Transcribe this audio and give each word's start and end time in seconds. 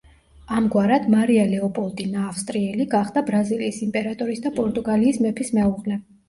ამგვარად 0.59 1.03
მარია 1.15 1.43
ლეოპოლდინა 1.51 2.23
ავსტრიელი 2.29 2.87
გახდა 2.95 3.23
ბრაზილიის 3.29 3.79
იმპერატორის 3.89 4.43
და 4.47 4.53
პორტუგალიის 4.57 5.21
მეფის 5.27 5.55
მეუღლე. 5.61 6.01